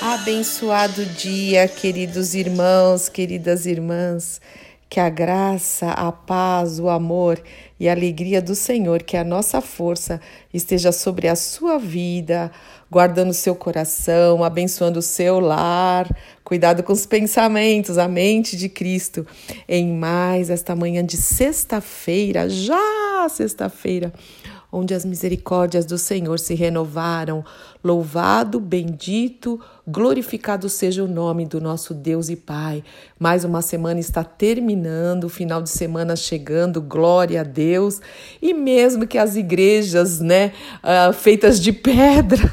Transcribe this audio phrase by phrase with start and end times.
[0.00, 4.40] Abençoado dia, queridos irmãos, queridas irmãs.
[4.88, 7.38] Que a graça, a paz, o amor
[7.78, 10.20] e a alegria do Senhor, que a nossa força,
[10.52, 12.50] esteja sobre a sua vida,
[12.90, 16.08] guardando seu coração, abençoando o seu lar.
[16.44, 19.26] Cuidado com os pensamentos, a mente de Cristo.
[19.68, 24.12] Em mais esta manhã de sexta-feira, já sexta-feira,
[24.70, 27.44] onde as misericórdias do Senhor se renovaram.
[27.84, 32.84] Louvado, bendito, glorificado seja o nome do nosso Deus e Pai.
[33.18, 38.00] Mais uma semana está terminando, o final de semana chegando, glória a Deus.
[38.40, 42.48] E mesmo que as igrejas, né, ah, feitas de pedra,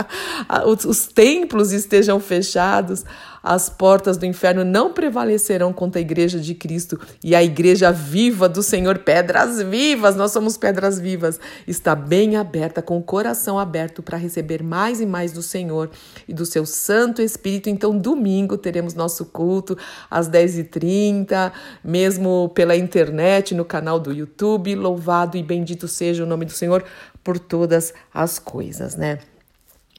[0.66, 3.02] os, os templos estejam fechados,
[3.46, 8.48] as portas do inferno não prevalecerão contra a igreja de Cristo e a igreja viva
[8.48, 14.02] do Senhor, pedras vivas, nós somos pedras vivas, está bem aberta, com o coração aberto
[14.02, 15.90] para receber mais e mais do Senhor
[16.26, 17.70] e do seu Santo Espírito.
[17.70, 19.78] Então, domingo teremos nosso culto
[20.10, 24.74] às 10h30, mesmo pela internet, no canal do YouTube.
[24.74, 26.84] Louvado e bendito seja o nome do Senhor
[27.22, 29.20] por todas as coisas, né?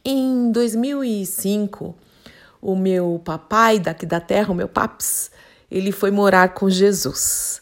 [0.06, 1.96] Em 2005,
[2.62, 5.32] o meu papai daqui da terra, o meu paps,
[5.70, 7.62] ele foi morar com Jesus.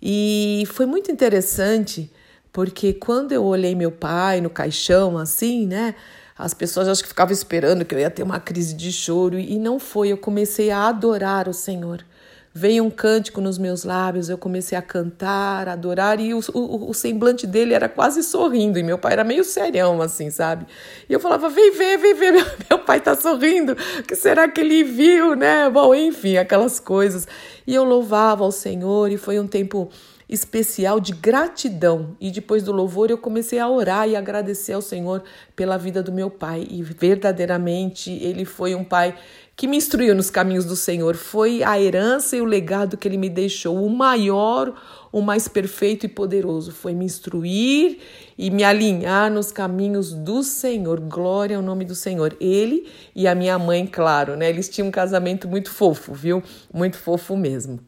[0.00, 2.12] E foi muito interessante,
[2.52, 5.94] porque quando eu olhei meu pai no caixão, assim, né?
[6.38, 9.58] As pessoas acho que ficavam esperando que eu ia ter uma crise de choro, e
[9.58, 10.08] não foi.
[10.08, 12.04] Eu comecei a adorar o Senhor.
[12.52, 16.88] Veio um cântico nos meus lábios, eu comecei a cantar, a adorar, e o, o,
[16.88, 20.66] o, semblante dele era quase sorrindo, e meu pai era meio serião, assim, sabe?
[21.06, 24.48] E eu falava, vem ver, vem ver, meu, meu pai tá sorrindo, o que será
[24.48, 25.68] que ele viu, né?
[25.68, 27.28] Bom, enfim, aquelas coisas.
[27.66, 29.90] E eu louvava ao Senhor, e foi um tempo
[30.28, 32.16] especial de gratidão.
[32.20, 35.22] E depois do louvor eu comecei a orar e agradecer ao Senhor
[35.54, 36.66] pela vida do meu pai.
[36.68, 39.16] E verdadeiramente ele foi um pai
[39.56, 41.16] que me instruiu nos caminhos do Senhor.
[41.16, 44.74] Foi a herança e o legado que ele me deixou, o maior,
[45.10, 46.72] o mais perfeito e poderoso.
[46.72, 47.98] Foi me instruir
[48.36, 51.00] e me alinhar nos caminhos do Senhor.
[51.00, 52.36] Glória ao nome do Senhor.
[52.38, 54.50] Ele e a minha mãe, claro, né?
[54.50, 56.42] Eles tinham um casamento muito fofo, viu?
[56.72, 57.80] Muito fofo mesmo.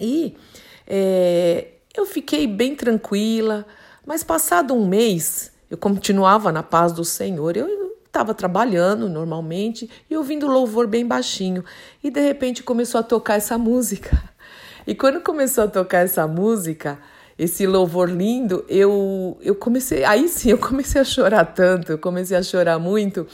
[0.00, 0.34] E
[0.94, 3.64] é, eu fiquei bem tranquila,
[4.04, 7.56] mas passado um mês, eu continuava na paz do Senhor.
[7.56, 11.64] Eu estava trabalhando normalmente e ouvindo louvor bem baixinho.
[12.04, 14.22] E de repente começou a tocar essa música.
[14.84, 16.98] E quando começou a tocar essa música,
[17.38, 22.36] esse louvor lindo, eu, eu comecei, aí sim, eu comecei a chorar tanto, eu comecei
[22.36, 23.24] a chorar muito,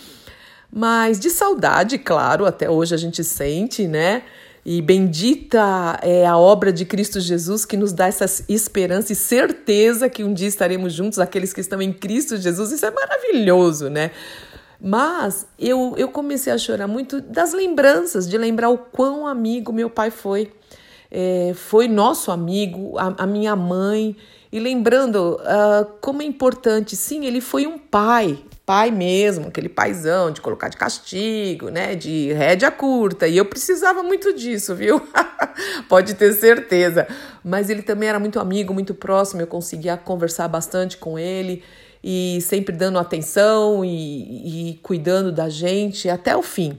[0.70, 4.25] mas de saudade, claro, até hoje a gente sente, né?
[4.70, 10.11] E bendita é a obra de Cristo Jesus que nos dá essa esperança e certeza
[10.11, 12.70] que um dia estaremos juntos, aqueles que estão em Cristo Jesus.
[12.70, 14.11] Isso é maravilhoso, né?
[14.79, 19.88] Mas eu, eu comecei a chorar muito das lembranças, de lembrar o quão amigo meu
[19.88, 20.53] pai foi.
[21.11, 24.14] É, foi nosso amigo, a, a minha mãe.
[24.53, 28.38] E lembrando uh, como é importante, sim, ele foi um pai,
[28.69, 34.03] pai mesmo, aquele paizão de colocar de castigo, né, de rédea curta, e eu precisava
[34.03, 35.00] muito disso, viu?
[35.88, 37.09] Pode ter certeza.
[37.43, 41.65] Mas ele também era muito amigo, muito próximo, eu conseguia conversar bastante com ele
[42.05, 46.79] e sempre dando atenção e, e cuidando da gente até o fim.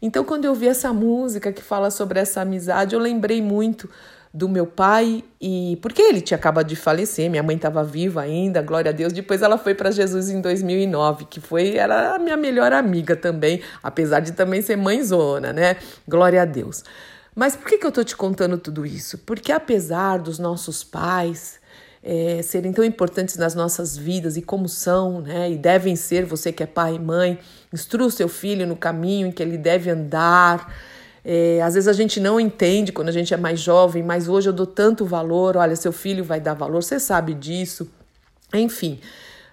[0.00, 3.86] Então, quando eu vi essa música que fala sobre essa amizade, eu lembrei muito
[4.32, 8.60] do meu pai e porque ele tinha acabado de falecer, minha mãe estava viva ainda,
[8.62, 9.12] glória a Deus.
[9.12, 13.60] Depois ela foi para Jesus em 2009, que foi era a minha melhor amiga também,
[13.82, 15.76] apesar de também ser mãezona, né?
[16.06, 16.84] Glória a Deus.
[17.34, 19.18] Mas por que, que eu tô te contando tudo isso?
[19.18, 21.60] Porque apesar dos nossos pais
[22.02, 25.50] é, serem tão importantes nas nossas vidas e como são, né?
[25.50, 27.38] E devem ser, você que é pai e mãe,
[27.72, 30.72] instrua o seu filho no caminho em que ele deve andar.
[31.24, 34.48] É, às vezes a gente não entende quando a gente é mais jovem, mas hoje
[34.48, 35.56] eu dou tanto valor.
[35.56, 37.90] Olha, seu filho vai dar valor, você sabe disso.
[38.54, 38.98] Enfim,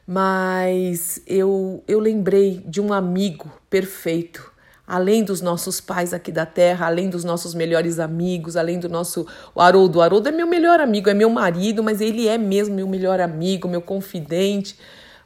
[0.07, 4.51] mas eu, eu lembrei de um amigo perfeito,
[4.87, 9.27] além dos nossos pais aqui da terra, além dos nossos melhores amigos, além do nosso
[9.53, 9.99] o Haroldo.
[9.99, 13.19] O Haroldo é meu melhor amigo, é meu marido, mas ele é mesmo meu melhor
[13.19, 14.77] amigo, meu confidente.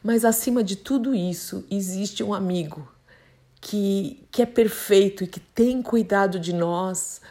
[0.02, 2.88] Mas acima de tudo isso, existe um amigo
[3.62, 7.22] que, que é perfeito e que tem cuidado de nós,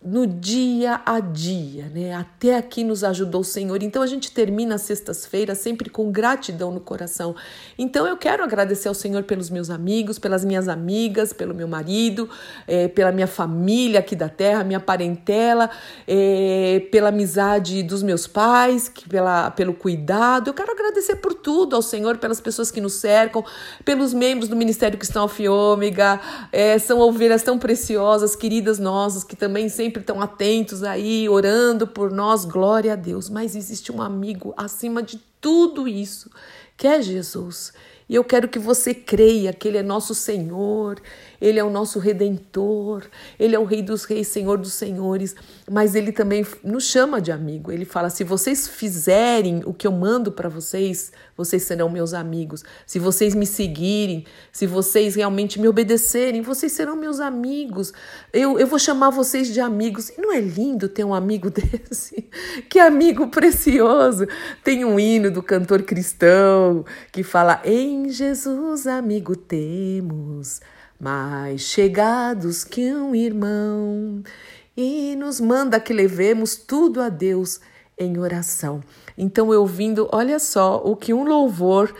[0.00, 2.14] no dia a dia, né?
[2.14, 3.82] Até aqui nos ajudou o Senhor.
[3.82, 7.34] Então a gente termina as sextas-feiras sempre com gratidão no coração.
[7.76, 12.30] Então eu quero agradecer ao Senhor pelos meus amigos, pelas minhas amigas, pelo meu marido,
[12.68, 15.68] é, pela minha família aqui da terra, minha parentela,
[16.06, 20.48] é, pela amizade dos meus pais, que, pela, pelo cuidado.
[20.48, 23.44] Eu quero agradecer por tudo ao Senhor, pelas pessoas que nos cercam,
[23.84, 26.20] pelos membros do Ministério Cristão Alfiômega.
[26.52, 31.86] É, são ovelhas tão preciosas, queridas nossas, que também sempre sempre estão atentos aí, orando
[31.86, 33.30] por nós, glória a Deus.
[33.30, 36.30] Mas existe um amigo acima de tudo isso,
[36.76, 37.72] que é Jesus.
[38.06, 41.00] E eu quero que você creia que Ele é nosso Senhor,
[41.40, 43.04] Ele é o nosso Redentor,
[43.38, 45.34] Ele é o Rei dos Reis, Senhor dos Senhores,
[45.70, 47.70] mas Ele também nos chama de amigo.
[47.70, 52.64] Ele fala: se vocês fizerem o que eu mando para vocês, vocês serão meus amigos.
[52.86, 57.92] Se vocês me seguirem, se vocês realmente me obedecerem, vocês serão meus amigos.
[58.32, 60.08] Eu, eu vou chamar vocês de amigos.
[60.10, 62.28] E não é lindo ter um amigo desse?
[62.68, 64.26] Que amigo precioso!
[64.64, 70.60] Tem um hino do cantor cristão que fala: Em em Jesus, amigo, temos
[70.98, 74.22] mais chegados que um irmão
[74.76, 77.60] e nos manda que levemos tudo a Deus
[77.96, 78.82] em oração.
[79.16, 81.92] Então, eu ouvindo, olha só o que um louvor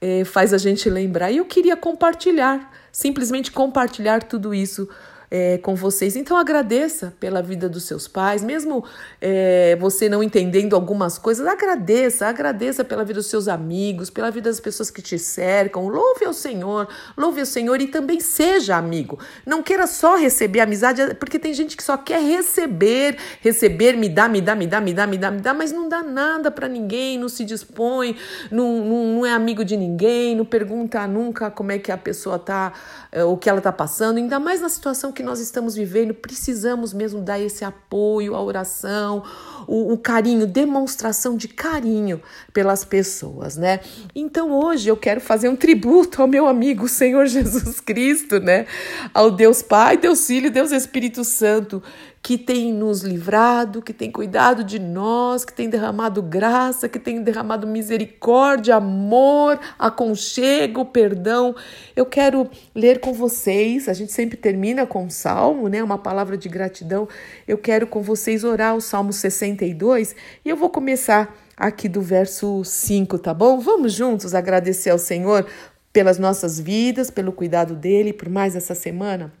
[0.00, 1.30] eh, faz a gente lembrar.
[1.30, 4.88] E eu queria compartilhar, simplesmente compartilhar tudo isso
[5.30, 6.16] é, com vocês.
[6.16, 8.84] Então agradeça pela vida dos seus pais, mesmo
[9.20, 14.50] é, você não entendendo algumas coisas, agradeça, agradeça pela vida dos seus amigos, pela vida
[14.50, 15.88] das pessoas que te cercam.
[15.88, 19.18] Louve ao Senhor, louve ao Senhor e também seja amigo.
[19.44, 24.28] Não queira só receber amizade, porque tem gente que só quer receber, receber, me dá,
[24.28, 26.68] me dá, me dá, me dá, me dá, me dá, mas não dá nada para
[26.68, 28.16] ninguém, não se dispõe,
[28.50, 32.38] não, não, não é amigo de ninguém, não pergunta nunca como é que a pessoa
[32.38, 32.72] tá,
[33.10, 36.92] é, o que ela tá passando, ainda mais na situação que nós estamos vivendo, precisamos
[36.92, 39.24] mesmo dar esse apoio, a oração,
[39.66, 42.20] o, o, carinho, demonstração de carinho
[42.52, 43.80] pelas pessoas, né?
[44.14, 48.66] Então hoje eu quero fazer um tributo ao meu amigo Senhor Jesus Cristo, né?
[49.14, 51.82] Ao Deus Pai, Deus Filho, Deus Espírito Santo,
[52.26, 57.22] que tem nos livrado, que tem cuidado de nós, que tem derramado graça, que tem
[57.22, 61.54] derramado misericórdia, amor, aconchego, perdão.
[61.94, 65.80] Eu quero ler com vocês, a gente sempre termina com um salmo, né?
[65.80, 67.08] Uma palavra de gratidão.
[67.46, 72.64] Eu quero com vocês orar o Salmo 62 e eu vou começar aqui do verso
[72.64, 73.60] 5, tá bom?
[73.60, 75.46] Vamos juntos agradecer ao Senhor
[75.92, 79.32] pelas nossas vidas, pelo cuidado dele, por mais essa semana.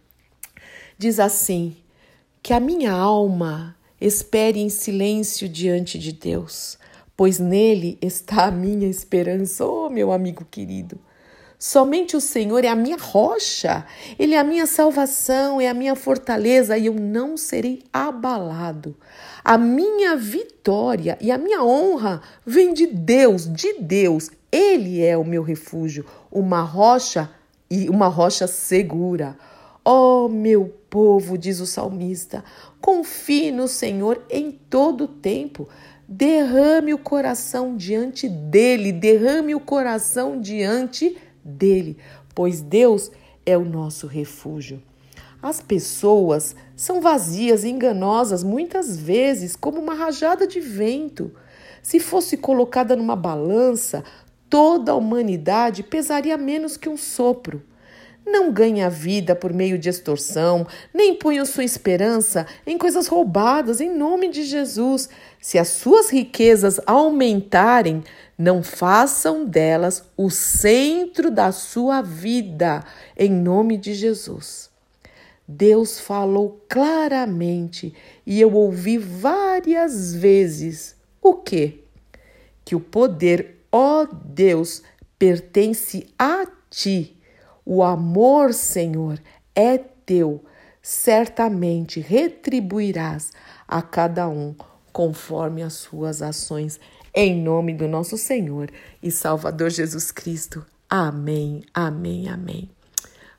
[0.96, 1.76] Diz assim:
[2.46, 6.78] que a minha alma espere em silêncio diante de Deus,
[7.16, 10.96] pois nele está a minha esperança, oh meu amigo querido.
[11.58, 13.84] Somente o Senhor é a minha rocha,
[14.16, 18.96] Ele é a minha salvação, é a minha fortaleza e eu não serei abalado.
[19.44, 24.30] A minha vitória e a minha honra vem de Deus, de Deus.
[24.52, 27.28] Ele é o meu refúgio, uma rocha
[27.68, 29.36] e uma rocha segura.
[29.88, 32.42] Ó oh, meu povo, diz o salmista,
[32.80, 35.68] confie no Senhor em todo o tempo.
[36.08, 41.98] Derrame o coração diante dele, derrame o coração diante dele,
[42.34, 43.12] pois Deus
[43.46, 44.82] é o nosso refúgio.
[45.40, 51.30] As pessoas são vazias e enganosas muitas vezes, como uma rajada de vento.
[51.80, 54.02] Se fosse colocada numa balança,
[54.50, 57.62] toda a humanidade pesaria menos que um sopro.
[58.26, 63.80] Não ganhe a vida por meio de extorsão, nem ponha sua esperança em coisas roubadas
[63.80, 65.08] em nome de Jesus.
[65.40, 68.02] Se as suas riquezas aumentarem,
[68.36, 72.84] não façam delas o centro da sua vida,
[73.16, 74.70] em nome de Jesus.
[75.46, 77.94] Deus falou claramente
[78.26, 81.84] e eu ouvi várias vezes o quê?
[82.64, 84.82] Que o poder, ó Deus,
[85.16, 87.15] pertence a ti
[87.66, 89.18] o amor, Senhor,
[89.52, 90.44] é teu.
[90.80, 93.32] Certamente retribuirás
[93.66, 94.54] a cada um
[94.92, 96.78] conforme as suas ações.
[97.12, 98.70] Em nome do nosso Senhor
[99.02, 100.64] e Salvador Jesus Cristo.
[100.88, 102.70] Amém, amém, amém.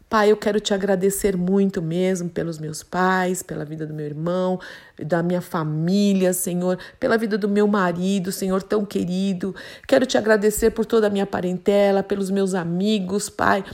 [0.10, 4.58] Pai, eu quero te agradecer muito mesmo pelos meus pais, pela vida do meu irmão,
[4.98, 9.54] da minha família, Senhor, pela vida do meu marido, Senhor, tão querido.
[9.86, 13.66] Quero te agradecer por toda a minha parentela, pelos meus amigos, Pai,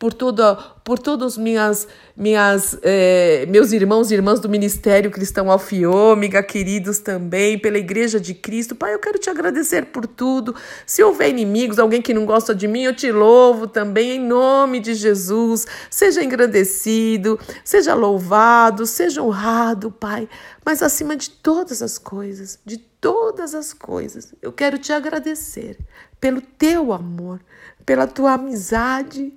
[0.00, 6.42] por toda, por todos minhas, minhas, eh, meus irmãos e irmãs do Ministério Cristão Alfiômega,
[6.42, 8.74] queridos também, pela Igreja de Cristo.
[8.74, 10.56] Pai, eu quero te agradecer por tudo.
[10.86, 14.80] Se houver inimigos, alguém que não gosta de mim, eu te louvo também, em nome
[14.80, 15.66] de Jesus.
[15.90, 20.26] Seja engrandecido, seja louvado, seja honrado, Pai.
[20.64, 25.76] Mas acima de todas as coisas, de todas as coisas, eu quero te agradecer
[26.18, 27.38] pelo teu amor,
[27.84, 29.30] pela tua amizade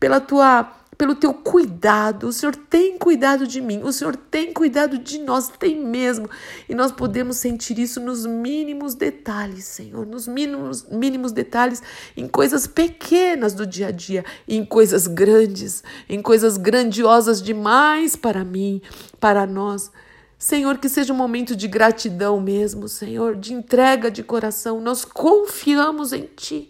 [0.00, 2.28] pela tua pelo teu cuidado.
[2.28, 6.28] O Senhor tem cuidado de mim, o Senhor tem cuidado de nós, tem mesmo.
[6.68, 11.82] E nós podemos sentir isso nos mínimos detalhes, Senhor, nos mínimos, mínimos detalhes,
[12.14, 18.44] em coisas pequenas do dia a dia, em coisas grandes, em coisas grandiosas demais para
[18.44, 18.82] mim,
[19.18, 19.90] para nós.
[20.38, 24.82] Senhor, que seja um momento de gratidão mesmo, Senhor, de entrega de coração.
[24.82, 26.68] Nós confiamos em Ti.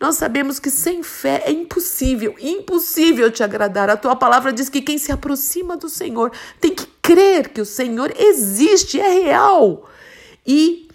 [0.00, 3.90] Nós sabemos que sem fé é impossível, impossível te agradar.
[3.90, 7.66] A tua palavra diz que quem se aproxima do Senhor tem que crer que o
[7.66, 9.86] Senhor existe, é real
[10.46, 10.88] e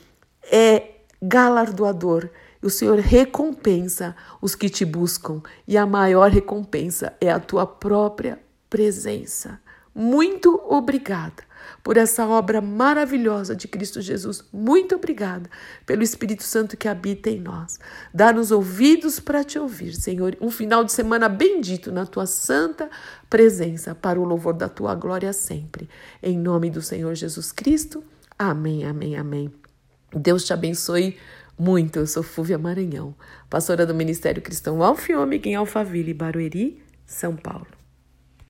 [0.52, 2.30] é galardoador.
[2.64, 8.40] O Senhor recompensa os que te buscam e a maior recompensa é a tua própria
[8.72, 9.62] presença.
[9.94, 11.44] Muito obrigada
[11.84, 14.44] por essa obra maravilhosa de Cristo Jesus.
[14.52, 15.50] Muito obrigada
[15.86, 17.80] pelo Espírito Santo que habita em nós.
[18.14, 20.38] Dá-nos ouvidos para te ouvir, Senhor.
[20.42, 22.90] Um final de semana bendito na tua santa
[23.30, 25.90] presença, para o louvor da tua glória sempre.
[26.22, 28.04] Em nome do Senhor Jesus Cristo.
[28.38, 29.54] Amém, amém, amém.
[30.14, 31.18] Deus te abençoe
[31.58, 32.00] muito.
[32.00, 33.16] Eu sou Fúvia Maranhão,
[33.50, 37.75] pastora do Ministério Cristão Alfiômega em Alphaville, Barueri, São Paulo.